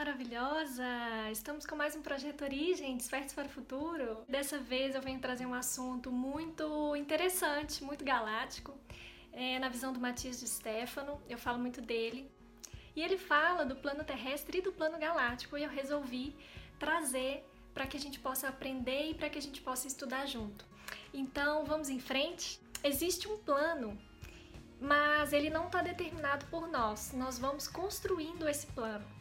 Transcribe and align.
maravilhosa! 0.00 0.82
Estamos 1.30 1.66
com 1.66 1.76
mais 1.76 1.94
um 1.94 2.00
projeto 2.00 2.40
Origem, 2.40 2.96
Despertes 2.96 3.34
para 3.34 3.44
o 3.44 3.50
Futuro. 3.50 4.24
Dessa 4.26 4.56
vez 4.56 4.94
eu 4.94 5.02
venho 5.02 5.20
trazer 5.20 5.44
um 5.44 5.52
assunto 5.52 6.10
muito 6.10 6.96
interessante, 6.96 7.84
muito 7.84 8.02
galáctico, 8.02 8.72
é, 9.30 9.58
na 9.58 9.68
visão 9.68 9.92
do 9.92 10.00
Matias 10.00 10.40
de 10.40 10.48
Stefano, 10.48 11.20
eu 11.28 11.36
falo 11.36 11.58
muito 11.58 11.82
dele. 11.82 12.30
E 12.96 13.02
ele 13.02 13.18
fala 13.18 13.62
do 13.66 13.76
plano 13.76 14.02
terrestre 14.02 14.60
e 14.60 14.62
do 14.62 14.72
plano 14.72 14.98
galáctico, 14.98 15.58
e 15.58 15.64
eu 15.64 15.68
resolvi 15.68 16.34
trazer 16.78 17.46
para 17.74 17.86
que 17.86 17.98
a 17.98 18.00
gente 18.00 18.18
possa 18.18 18.48
aprender 18.48 19.10
e 19.10 19.14
para 19.14 19.28
que 19.28 19.36
a 19.36 19.42
gente 19.42 19.60
possa 19.60 19.86
estudar 19.86 20.24
junto. 20.24 20.64
Então 21.12 21.66
vamos 21.66 21.90
em 21.90 22.00
frente? 22.00 22.58
Existe 22.82 23.28
um 23.28 23.36
plano 23.36 23.98
mas 24.80 25.34
ele 25.34 25.50
não 25.50 25.66
está 25.66 25.82
determinado 25.82 26.46
por 26.46 26.66
nós, 26.66 27.12
nós 27.12 27.38
vamos 27.38 27.68
construindo 27.68 28.48
esse 28.48 28.66
plano. 28.68 29.20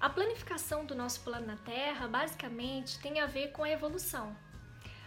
A 0.00 0.08
planificação 0.08 0.86
do 0.86 0.94
nosso 0.94 1.20
plano 1.20 1.46
na 1.46 1.58
Terra 1.58 2.08
basicamente 2.08 2.98
tem 3.00 3.20
a 3.20 3.26
ver 3.26 3.48
com 3.52 3.62
a 3.62 3.70
evolução. 3.70 4.34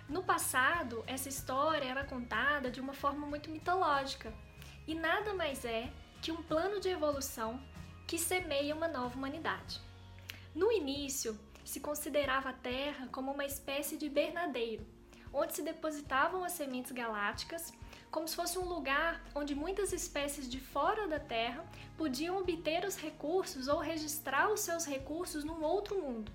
No 0.08 0.24
passado, 0.24 1.04
essa 1.08 1.28
história 1.28 1.88
era 1.88 2.04
contada 2.04 2.70
de 2.70 2.80
uma 2.80 2.94
forma 2.94 3.26
muito 3.26 3.50
mitológica 3.50 4.32
e 4.86 4.94
nada 4.94 5.34
mais 5.34 5.66
é 5.66 5.92
que 6.22 6.32
um 6.32 6.44
plano 6.44 6.80
de 6.80 6.90
evolução 6.90 7.60
que 8.06 8.20
semeia 8.20 8.76
uma 8.76 8.88
nova 8.88 9.18
humanidade. 9.18 9.82
No 10.54 10.72
início, 10.72 11.40
se 11.66 11.80
considerava 11.80 12.50
a 12.50 12.54
Terra 12.54 13.08
como 13.12 13.32
uma 13.32 13.46
espécie 13.46 13.98
de 13.98 14.08
bernadeiro, 14.08 14.86
onde 15.34 15.56
se 15.56 15.64
depositavam 15.64 16.44
as 16.44 16.52
sementes 16.52 16.92
galácticas 16.92 17.74
como 18.14 18.28
se 18.28 18.36
fosse 18.36 18.60
um 18.60 18.66
lugar 18.66 19.24
onde 19.34 19.56
muitas 19.56 19.92
espécies 19.92 20.48
de 20.48 20.60
fora 20.60 21.08
da 21.08 21.20
Terra 21.20 21.66
podiam 21.98 22.38
obter 22.38 22.86
os 22.86 22.96
recursos 22.96 23.68
ou 23.68 23.80
registrar 23.80 24.52
os 24.52 24.60
seus 24.60 24.86
recursos 24.86 25.44
num 25.44 25.64
outro 25.64 26.00
mundo. 26.00 26.32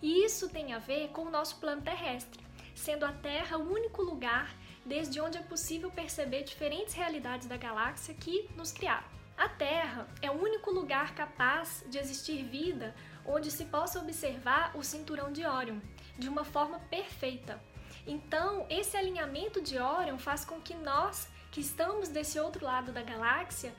E 0.00 0.24
isso 0.24 0.48
tem 0.48 0.72
a 0.72 0.78
ver 0.78 1.08
com 1.08 1.22
o 1.22 1.30
nosso 1.30 1.56
plano 1.56 1.82
terrestre, 1.82 2.40
sendo 2.76 3.04
a 3.04 3.12
Terra 3.12 3.58
o 3.58 3.72
único 3.72 4.02
lugar 4.02 4.54
desde 4.86 5.20
onde 5.20 5.36
é 5.36 5.42
possível 5.42 5.90
perceber 5.90 6.44
diferentes 6.44 6.94
realidades 6.94 7.48
da 7.48 7.56
galáxia 7.56 8.14
que 8.14 8.48
nos 8.56 8.70
criaram. 8.70 9.08
A 9.36 9.48
Terra 9.48 10.06
é 10.22 10.30
o 10.30 10.40
único 10.40 10.70
lugar 10.70 11.12
capaz 11.16 11.84
de 11.88 11.98
existir 11.98 12.44
vida 12.44 12.94
onde 13.26 13.50
se 13.50 13.64
possa 13.64 13.98
observar 13.98 14.76
o 14.76 14.84
cinturão 14.84 15.32
de 15.32 15.44
Órion 15.44 15.80
de 16.16 16.28
uma 16.28 16.44
forma 16.44 16.78
perfeita, 16.88 17.60
então, 18.06 18.66
esse 18.68 18.96
alinhamento 18.96 19.60
de 19.60 19.78
Órion 19.78 20.18
faz 20.18 20.44
com 20.44 20.60
que 20.60 20.74
nós, 20.74 21.28
que 21.50 21.60
estamos 21.60 22.08
desse 22.08 22.38
outro 22.38 22.64
lado 22.64 22.92
da 22.92 23.02
galáxia, 23.02 23.74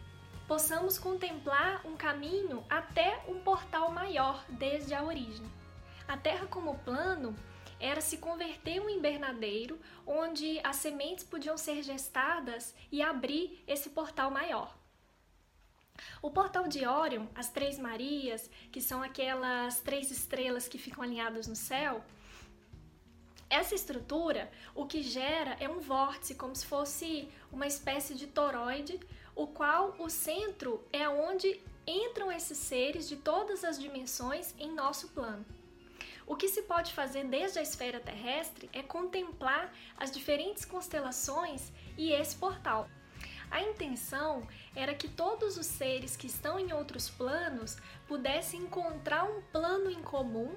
possamos 0.48 0.98
contemplar 1.00 1.86
um 1.86 1.96
caminho 1.96 2.64
até 2.70 3.24
um 3.28 3.40
portal 3.40 3.92
maior 3.92 4.44
desde 4.50 4.94
a 4.94 5.04
origem. 5.04 5.46
A 6.08 6.18
Terra 6.18 6.46
como 6.48 6.78
plano 6.80 7.36
era 7.80 8.02
se 8.02 8.18
converter 8.18 8.80
um 8.80 8.90
invernadeiro 8.90 9.80
onde 10.06 10.60
as 10.64 10.76
sementes 10.76 11.24
podiam 11.24 11.58
ser 11.58 11.82
gestadas 11.82 12.76
e 12.92 13.02
abrir 13.02 13.64
esse 13.68 13.90
portal 13.90 14.30
maior. 14.30 14.78
O 16.22 16.30
portal 16.30 16.68
de 16.68 16.86
Órion, 16.86 17.28
as 17.34 17.50
Três 17.50 17.80
Marias, 17.80 18.50
que 18.72 18.82
são 18.82 19.02
aquelas 19.02 19.82
três 19.82 20.12
estrelas 20.12 20.68
que 20.68 20.78
ficam 20.78 21.04
alinhadas 21.04 21.48
no 21.48 21.56
céu, 21.56 22.04
essa 23.52 23.76
estrutura, 23.76 24.50
o 24.74 24.86
que 24.86 25.04
gera 25.04 25.58
é 25.60 25.68
um 25.68 25.82
vórtice, 25.82 26.36
como 26.36 26.56
se 26.56 26.66
fosse 26.66 27.28
uma 27.52 27.68
espécie 27.68 28.16
de 28.16 28.26
toroide, 28.26 28.98
o 29.36 29.46
qual 29.46 29.94
o 30.00 30.10
centro 30.10 30.82
é 30.92 31.08
onde 31.10 31.62
entram 31.86 32.32
esses 32.32 32.58
seres 32.58 33.10
de 33.10 33.18
todas 33.18 33.66
as 33.66 33.78
dimensões 33.78 34.56
em 34.58 34.72
nosso 34.74 35.10
plano. 35.10 35.46
O 36.26 36.38
que 36.38 36.48
se 36.48 36.62
pode 36.62 36.94
fazer 36.94 37.26
desde 37.26 37.60
a 37.60 37.62
esfera 37.62 38.00
terrestre 38.00 38.70
é 38.72 38.82
contemplar 38.82 39.74
as 39.98 40.12
diferentes 40.12 40.64
constelações 40.64 41.74
e 41.98 42.14
esse 42.14 42.38
portal. 42.38 42.90
A 43.50 43.62
intenção 43.62 44.48
era 44.74 44.96
que 44.96 45.10
todos 45.10 45.58
os 45.58 45.66
seres 45.66 46.16
que 46.16 46.28
estão 46.28 46.58
em 46.58 46.72
outros 46.72 47.10
planos 47.10 47.76
pudessem 48.08 48.62
encontrar 48.62 49.26
um 49.26 49.42
plano 49.52 49.92
em 49.92 50.02
comum 50.02 50.56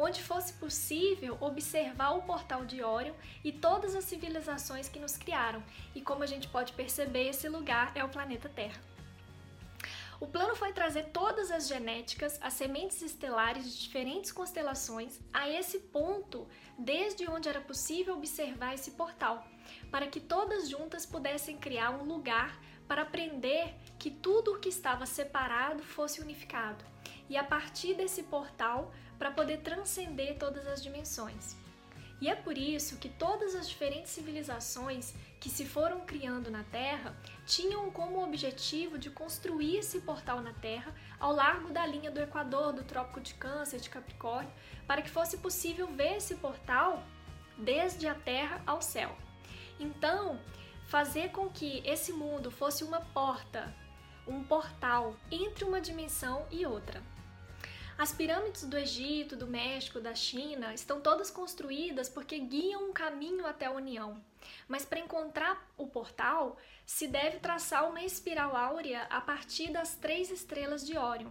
onde 0.00 0.22
fosse 0.22 0.54
possível 0.54 1.36
observar 1.42 2.12
o 2.16 2.22
portal 2.22 2.64
de 2.64 2.82
Órion 2.82 3.12
e 3.44 3.52
todas 3.52 3.94
as 3.94 4.04
civilizações 4.04 4.88
que 4.88 4.98
nos 4.98 5.18
criaram. 5.18 5.62
E 5.94 6.00
como 6.00 6.22
a 6.22 6.26
gente 6.26 6.48
pode 6.48 6.72
perceber, 6.72 7.28
esse 7.28 7.46
lugar 7.50 7.92
é 7.94 8.02
o 8.02 8.08
planeta 8.08 8.48
Terra. 8.48 8.80
O 10.18 10.26
plano 10.26 10.56
foi 10.56 10.72
trazer 10.72 11.10
todas 11.12 11.50
as 11.50 11.68
genéticas, 11.68 12.38
as 12.42 12.54
sementes 12.54 13.02
estelares 13.02 13.70
de 13.70 13.82
diferentes 13.82 14.32
constelações 14.32 15.20
a 15.32 15.48
esse 15.48 15.78
ponto, 15.78 16.46
desde 16.78 17.28
onde 17.28 17.48
era 17.48 17.60
possível 17.60 18.16
observar 18.16 18.74
esse 18.74 18.92
portal, 18.92 19.46
para 19.90 20.06
que 20.06 20.20
todas 20.20 20.68
juntas 20.68 21.04
pudessem 21.04 21.58
criar 21.58 21.90
um 21.90 22.04
lugar 22.04 22.58
para 22.88 23.02
aprender 23.02 23.74
que 23.98 24.10
tudo 24.10 24.54
o 24.54 24.58
que 24.58 24.68
estava 24.68 25.06
separado 25.06 25.82
fosse 25.82 26.20
unificado. 26.20 26.84
E 27.30 27.36
a 27.38 27.42
partir 27.42 27.94
desse 27.94 28.24
portal 28.24 28.92
para 29.18 29.30
poder 29.30 29.58
transcender 29.62 30.36
todas 30.36 30.66
as 30.66 30.82
dimensões. 30.82 31.56
E 32.20 32.28
é 32.28 32.34
por 32.34 32.58
isso 32.58 32.98
que 32.98 33.08
todas 33.08 33.54
as 33.54 33.66
diferentes 33.66 34.10
civilizações 34.10 35.14
que 35.40 35.48
se 35.48 35.64
foram 35.64 36.00
criando 36.00 36.50
na 36.50 36.62
Terra 36.64 37.16
tinham 37.46 37.90
como 37.90 38.22
objetivo 38.22 38.98
de 38.98 39.08
construir 39.08 39.78
esse 39.78 40.00
portal 40.02 40.42
na 40.42 40.52
Terra 40.52 40.94
ao 41.18 41.32
largo 41.32 41.72
da 41.72 41.86
linha 41.86 42.10
do 42.10 42.20
Equador, 42.20 42.74
do 42.74 42.84
Trópico 42.84 43.20
de 43.20 43.32
Câncer, 43.34 43.80
de 43.80 43.88
Capricórnio, 43.88 44.52
para 44.86 45.00
que 45.00 45.08
fosse 45.08 45.38
possível 45.38 45.86
ver 45.86 46.16
esse 46.16 46.34
portal 46.34 47.02
desde 47.56 48.06
a 48.06 48.14
Terra 48.14 48.62
ao 48.66 48.82
céu. 48.82 49.16
Então, 49.78 50.38
fazer 50.88 51.30
com 51.30 51.48
que 51.48 51.80
esse 51.86 52.12
mundo 52.12 52.50
fosse 52.50 52.84
uma 52.84 53.00
porta, 53.00 53.74
um 54.26 54.44
portal 54.44 55.16
entre 55.30 55.64
uma 55.64 55.80
dimensão 55.80 56.46
e 56.50 56.66
outra. 56.66 57.02
As 58.00 58.12
pirâmides 58.12 58.64
do 58.64 58.78
Egito, 58.78 59.36
do 59.36 59.46
México, 59.46 60.00
da 60.00 60.14
China 60.14 60.72
estão 60.72 61.02
todas 61.02 61.30
construídas 61.30 62.08
porque 62.08 62.38
guiam 62.38 62.88
um 62.88 62.94
caminho 62.94 63.46
até 63.46 63.66
a 63.66 63.72
União. 63.72 64.18
Mas 64.66 64.86
para 64.86 65.00
encontrar 65.00 65.70
o 65.76 65.86
portal, 65.86 66.56
se 66.86 67.06
deve 67.06 67.40
traçar 67.40 67.86
uma 67.86 68.02
espiral 68.02 68.56
áurea 68.56 69.02
a 69.10 69.20
partir 69.20 69.70
das 69.70 69.96
três 69.96 70.30
estrelas 70.30 70.86
de 70.86 70.96
Órion. 70.96 71.30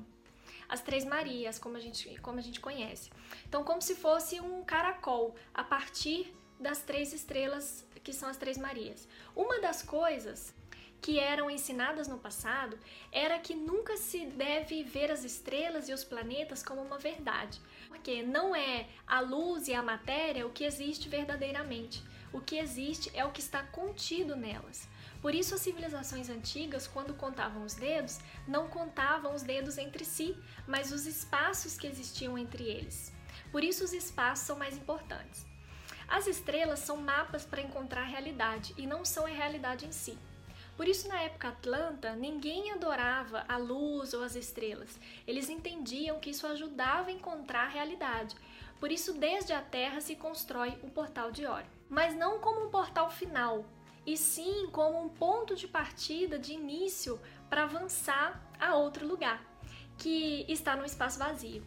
As 0.69 0.80
Três 0.80 1.03
Marias, 1.03 1.57
como 1.57 1.75
a 1.75 1.80
gente, 1.80 2.16
como 2.19 2.38
a 2.38 2.44
gente 2.44 2.59
conhece. 2.59 3.09
Então, 3.47 3.63
como 3.63 3.81
se 3.81 3.96
fosse 3.96 4.40
um 4.40 4.63
caracol 4.63 5.34
a 5.51 5.63
partir 5.63 6.31
das 6.59 6.84
três 6.84 7.13
estrelas 7.13 7.84
que 8.03 8.13
são 8.13 8.30
as 8.30 8.38
Três 8.38 8.59
Marias. 8.59 9.07
Uma 9.36 9.59
das 9.59 9.81
coisas 9.81 10.53
que 11.01 11.19
eram 11.19 11.49
ensinadas 11.49 12.07
no 12.07 12.17
passado 12.17 12.77
era 13.11 13.39
que 13.39 13.55
nunca 13.55 13.97
se 13.97 14.25
deve 14.25 14.83
ver 14.83 15.11
as 15.11 15.23
estrelas 15.23 15.87
e 15.87 15.93
os 15.93 16.03
planetas 16.03 16.61
como 16.61 16.81
uma 16.81 16.97
verdade, 16.97 17.59
porque 17.87 18.21
não 18.21 18.55
é 18.55 18.87
a 19.07 19.19
luz 19.19 19.67
e 19.67 19.73
a 19.73 19.81
matéria 19.81 20.45
o 20.45 20.51
que 20.51 20.63
existe 20.63 21.07
verdadeiramente. 21.07 22.03
O 22.31 22.39
que 22.39 22.57
existe 22.57 23.09
é 23.15 23.25
o 23.25 23.31
que 23.31 23.39
está 23.39 23.63
contido 23.63 24.35
nelas. 24.35 24.88
Por 25.21 25.33
isso, 25.33 25.55
as 25.55 25.61
civilizações 25.61 26.29
antigas, 26.29 26.88
quando 26.88 27.13
contavam 27.15 27.63
os 27.63 27.73
dedos, 27.73 28.19
não 28.47 28.69
contavam 28.69 29.33
os 29.33 29.41
dedos 29.41 29.77
entre 29.77 30.05
si, 30.05 30.38
mas 30.67 30.91
os 30.91 31.05
espaços 31.05 31.77
que 31.77 31.88
existiam 31.88 32.38
entre 32.38 32.63
eles. 32.63 33.11
Por 33.51 33.63
isso, 33.63 33.83
os 33.83 33.93
espaços 33.93 34.45
são 34.45 34.57
mais 34.57 34.77
importantes. 34.77 35.45
As 36.07 36.27
estrelas 36.27 36.79
são 36.79 36.97
mapas 36.97 37.45
para 37.45 37.61
encontrar 37.61 38.01
a 38.01 38.05
realidade 38.05 38.73
e 38.77 38.88
não 38.88 39.03
são 39.03 39.25
a 39.25 39.29
realidade 39.29 39.85
em 39.85 39.91
si. 39.91 40.17
Por 40.79 40.88
isso, 40.88 41.09
na 41.09 41.22
época 41.23 41.50
Atlanta, 41.50 42.15
ninguém 42.15 42.71
adorava 42.71 43.44
a 43.50 43.57
luz 43.57 44.13
ou 44.13 44.24
as 44.24 44.38
estrelas. 44.38 44.98
Eles 45.27 45.50
entendiam 45.50 46.21
que 46.21 46.30
isso 46.30 46.48
ajudava 46.48 47.09
a 47.09 47.12
encontrar 47.12 47.65
a 47.65 47.68
realidade. 47.68 48.33
Por 48.80 48.89
isso, 48.89 49.12
desde 49.12 49.51
a 49.51 49.62
Terra 49.62 50.00
se 50.00 50.15
constrói 50.15 50.80
o 50.81 50.89
portal 50.89 51.33
de 51.33 51.45
Órion. 51.45 51.68
Mas 51.89 52.15
não 52.15 52.39
como 52.39 52.65
um 52.65 52.69
portal 52.69 53.12
final, 53.12 53.65
e 54.06 54.15
sim 54.15 54.69
como 54.71 55.03
um 55.03 55.09
ponto 55.09 55.53
de 55.53 55.68
partida, 55.68 56.39
de 56.39 56.53
início, 56.53 57.19
para 57.50 57.63
avançar 57.63 58.42
a 58.57 58.77
outro 58.77 59.06
lugar, 59.06 59.44
que 59.98 60.45
está 60.48 60.77
no 60.77 60.86
espaço 60.86 61.19
vazio. 61.19 61.62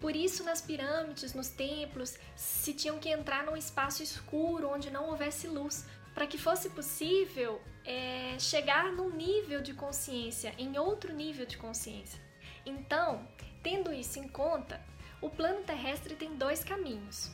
Por 0.00 0.14
isso, 0.14 0.44
nas 0.44 0.60
pirâmides, 0.60 1.34
nos 1.34 1.48
templos, 1.48 2.16
se 2.36 2.72
tinham 2.72 3.00
que 3.00 3.08
entrar 3.08 3.44
num 3.44 3.56
espaço 3.56 4.04
escuro 4.04 4.68
onde 4.68 4.88
não 4.88 5.10
houvesse 5.10 5.48
luz, 5.48 5.84
para 6.14 6.26
que 6.26 6.38
fosse 6.38 6.70
possível 6.70 7.60
é, 7.84 8.38
chegar 8.38 8.92
num 8.92 9.10
nível 9.10 9.60
de 9.62 9.74
consciência, 9.74 10.54
em 10.58 10.78
outro 10.78 11.12
nível 11.12 11.46
de 11.46 11.56
consciência. 11.56 12.20
Então, 12.64 13.26
tendo 13.62 13.92
isso 13.92 14.18
em 14.18 14.28
conta, 14.28 14.80
o 15.20 15.30
plano 15.30 15.62
terrestre 15.64 16.14
tem 16.14 16.36
dois 16.36 16.62
caminhos. 16.62 17.30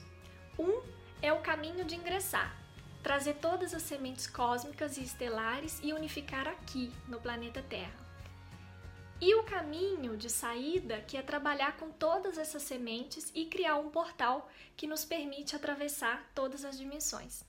Um 0.58 0.82
é 1.20 1.32
o 1.32 1.40
caminho 1.40 1.84
de 1.84 1.96
ingressar, 1.96 2.56
trazer 3.02 3.34
todas 3.34 3.74
as 3.74 3.82
sementes 3.82 4.26
cósmicas 4.26 4.96
e 4.96 5.02
estelares 5.02 5.80
e 5.82 5.92
unificar 5.92 6.46
aqui, 6.48 6.92
no 7.06 7.20
planeta 7.20 7.62
Terra. 7.62 8.06
e 9.20 9.34
o 9.34 9.42
caminho 9.42 10.16
de 10.16 10.30
saída, 10.30 11.00
que 11.00 11.16
é 11.16 11.22
trabalhar 11.22 11.76
com 11.76 11.90
todas 11.90 12.38
essas 12.38 12.62
sementes 12.62 13.32
e 13.34 13.46
criar 13.46 13.76
um 13.76 13.90
portal 13.90 14.48
que 14.76 14.86
nos 14.86 15.04
permite 15.04 15.56
atravessar 15.56 16.30
todas 16.34 16.64
as 16.64 16.78
dimensões. 16.78 17.42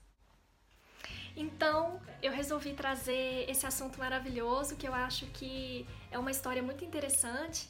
Então, 1.36 2.02
eu 2.22 2.32
resolvi 2.32 2.74
trazer 2.74 3.50
esse 3.50 3.66
assunto 3.66 3.98
maravilhoso 4.00 4.76
que 4.76 4.88
eu 4.88 4.94
acho 4.94 5.26
que 5.28 5.86
é 6.12 6.18
uma 6.18 6.32
história 6.32 6.62
muito 6.62 6.84
interessante 6.84 7.70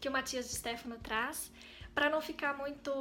que 0.00 0.08
o 0.08 0.12
Matias 0.12 0.48
de 0.48 0.54
Stefano 0.54 0.98
traz. 0.98 1.50
Para 1.94 2.10
não 2.10 2.20
ficar 2.20 2.58
muito 2.58 2.92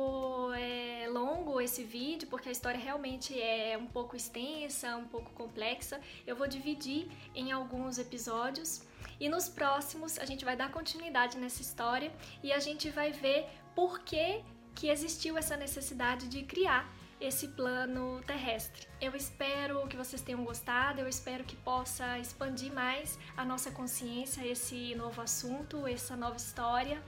é, 0.54 1.06
longo 1.10 1.60
esse 1.60 1.84
vídeo, 1.84 2.30
porque 2.30 2.48
a 2.48 2.52
história 2.52 2.80
realmente 2.80 3.38
é 3.40 3.78
um 3.78 3.88
pouco 3.88 4.16
extensa, 4.16 4.96
um 4.96 5.06
pouco 5.06 5.32
complexa, 5.32 6.00
eu 6.26 6.34
vou 6.34 6.48
dividir 6.48 7.10
em 7.36 7.52
alguns 7.52 7.98
episódios 7.98 8.84
e 9.20 9.28
nos 9.28 9.50
próximos 9.50 10.18
a 10.18 10.24
gente 10.24 10.46
vai 10.46 10.56
dar 10.56 10.72
continuidade 10.72 11.38
nessa 11.38 11.62
história 11.62 12.10
e 12.42 12.54
a 12.54 12.60
gente 12.60 12.90
vai 12.90 13.12
ver 13.12 13.46
por 13.76 14.00
que, 14.00 14.42
que 14.74 14.88
existiu 14.88 15.38
essa 15.38 15.58
necessidade 15.58 16.30
de 16.30 16.44
criar 16.44 16.90
esse 17.26 17.50
plano 17.50 18.22
terrestre. 18.26 18.88
Eu 19.02 19.16
espero 19.16 19.88
que 19.88 19.98
vocês 19.98 20.22
tenham 20.22 20.44
gostado, 20.44 21.02
eu 21.02 21.08
espero 21.08 21.44
que 21.44 21.56
possa 21.56 22.20
expandir 22.20 22.74
mais 22.74 23.18
a 23.36 23.44
nossa 23.44 23.72
consciência, 23.72 24.46
esse 24.46 24.96
novo 24.96 25.22
assunto, 25.22 25.88
essa 25.88 26.16
nova 26.16 26.38
história 26.38 27.02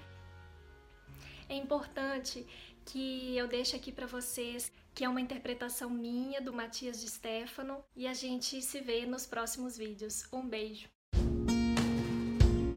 é 1.50 1.56
importante 1.56 2.46
que 2.86 3.36
eu 3.38 3.48
deixe 3.48 3.76
aqui 3.76 3.92
para 3.92 4.06
vocês 4.06 4.72
que 4.94 5.04
é 5.04 5.10
uma 5.10 5.22
interpretação 5.22 5.90
minha 5.90 6.42
do 6.42 6.52
Matias 6.52 7.00
de 7.00 7.08
Stefano 7.08 7.84
e 7.96 8.08
a 8.08 8.14
gente 8.14 8.62
se 8.62 8.82
vê 8.82 9.06
nos 9.06 9.26
próximos 9.26 9.78
vídeos. 9.78 10.28
Um 10.34 10.48
beijo! 10.48 10.97